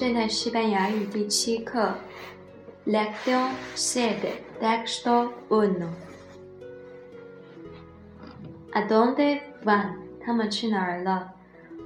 [0.00, 1.94] 现在西班牙语第七课，
[2.86, 5.88] Lección siete, texto uno.
[8.72, 9.96] ¿A dónde van?
[10.20, 11.32] 他们去哪儿了？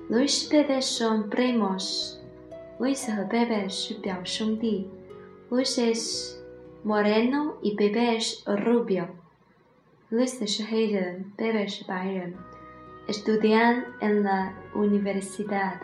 [0.08, 2.16] Luis y Pepe son primos.
[2.78, 4.88] Luis 和 Pepe 是表兄弟。
[5.50, 6.36] Luis es
[6.82, 9.06] moreno y Pepe es rubio.
[10.10, 12.34] Luis 是黑人，Pepe 是白人。
[13.06, 15.78] Estudian en la universidad.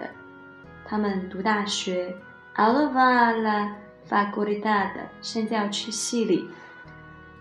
[0.85, 2.15] 他们读大学。
[2.55, 3.69] ，alva la
[4.09, 4.91] facultad.
[5.21, 6.49] 现在要去系里。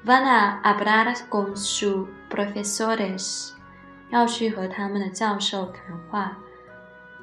[0.05, 3.53] Van a hablar con sus profesores.
[4.11, 6.37] 要去和他们的教授谈话。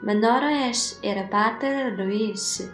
[0.04, 2.68] Manolo es el padre de Luis.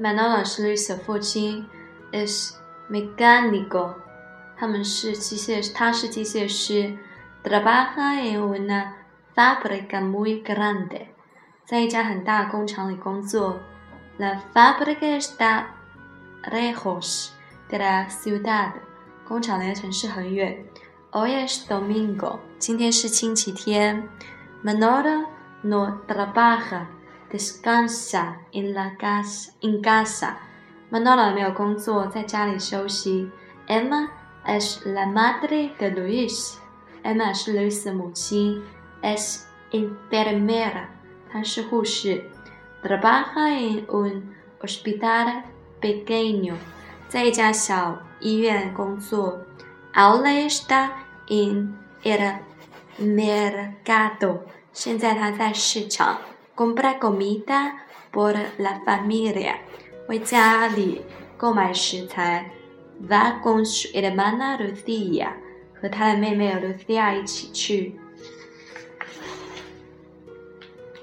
[0.00, 1.66] Manolo 是 Luis 的父亲。
[2.10, 2.54] Es
[2.90, 3.94] mecánico.
[4.56, 6.96] 他们是机械，他是机械师。
[7.42, 8.92] Trabaja en una
[9.34, 11.06] fábrica muy grande，
[11.66, 13.60] 在一家很大的工厂里工作。
[14.18, 15.64] La fábrica está
[16.50, 17.30] lejos
[17.68, 18.72] de la ciudad，
[19.26, 20.64] 工厂离城市很远。
[21.10, 24.08] Hoy es domingo，今天是星期天。
[24.62, 25.26] Manolo
[25.62, 30.36] no trabaja，descansa en la casa，en casa。
[30.90, 33.30] Manolo 没有工作，在家里休息。
[33.66, 34.08] Emma
[34.46, 36.54] es la madre de Luis。
[37.02, 38.62] Emma 是 Luis 的母亲。
[39.03, 40.87] es enfermera，
[41.31, 42.23] 她是护士，
[42.83, 44.23] trabaja en un
[44.61, 45.43] hospital
[45.81, 46.55] pequeño，
[47.07, 49.45] 在一家小医院工作。
[49.93, 50.89] Ahora está
[51.27, 52.39] en el
[52.99, 56.19] mercado，现在她在市场。
[56.55, 57.73] Compra comida
[58.11, 59.55] por la familia，
[60.07, 61.01] 为家里
[61.37, 62.51] 购买食材。
[63.09, 65.29] Va con su hermana Lucia，
[65.79, 67.97] 和她的妹妹 Lucia 一起去。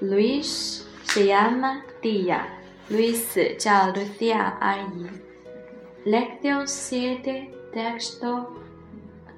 [0.01, 2.47] Luis se llama tía.
[2.89, 5.07] Luis 叫 Lucia 阿姨。
[6.05, 8.53] Lección 7, texto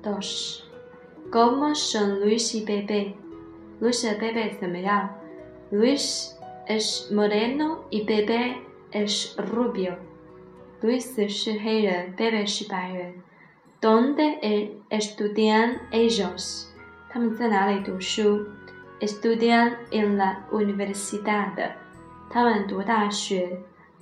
[0.03, 0.69] 2.
[1.31, 3.15] ¿Cómo son Luis y Pepe?
[3.79, 5.09] Luis y Pepe 怎么样？
[5.71, 6.35] Luis
[6.67, 8.57] es moreno y Pepe
[8.91, 9.97] es rubio.
[10.81, 13.23] Luis 是黑人，Pepe 是白人。¿
[13.81, 14.39] Dónde
[14.89, 16.67] estudian ellos?
[17.09, 18.45] 他们在哪里读书
[19.03, 21.53] ？estudian en la universidad.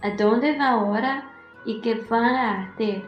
[0.02, 1.32] ¿A dónde van ahora
[1.66, 3.06] y qué van a hacer?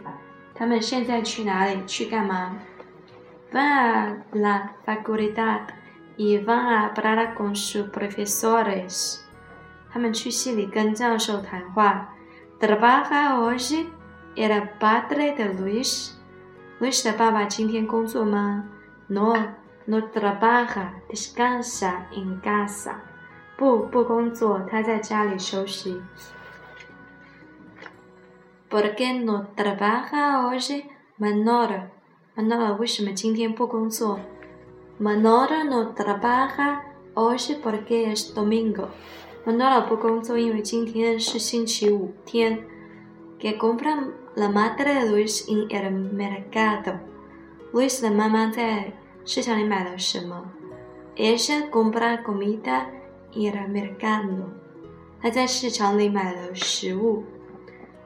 [3.51, 5.61] Van a la facultad
[6.17, 9.25] y van a hablar con sus profesores.
[12.59, 13.89] ¿Trabaja hoy
[14.35, 16.15] el padre de Luis?
[16.79, 18.63] Luis 的爸爸今天工作吗？
[19.07, 19.33] No.
[19.85, 23.01] No trabaja, descansa en casa.
[23.57, 25.99] 不，不工作，他在家里休息。¿
[28.69, 30.85] Por qué no trabaja hoy,
[31.19, 31.89] Manolo?
[32.35, 34.19] Manolo 为什么今天不工作？
[34.99, 36.81] Manolo no trabaja
[37.15, 38.89] hoy porque es domingo.
[39.43, 42.63] Manolo 不工作，因为今天是星期五天。¿
[43.41, 46.99] Qué compra la madre de Luis en el mercado?
[47.73, 48.93] Luis 的妈妈在。
[49.25, 50.51] 市场里买了什么？
[51.15, 52.85] Ella compra comida
[53.33, 54.45] en el mercado。
[55.21, 57.23] 她在市场里买了食物。¿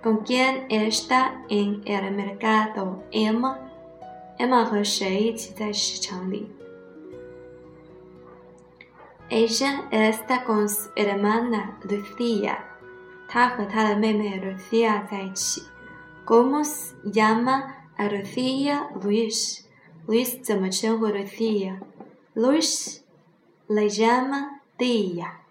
[0.03, 2.97] Con quién está en el mercado?
[3.11, 6.47] Emma。Emma 和谁一起在市场里？
[9.29, 12.57] Ella está con su hermana Lucia。
[13.29, 15.61] 她和她的妹妹 Lucia 在一起。¿
[16.25, 17.63] Cómo se llama
[17.97, 18.89] a Lucia
[20.07, 22.99] Luis？Luis 怎么称呼 Lucia？Luis
[23.67, 25.43] le llama tía。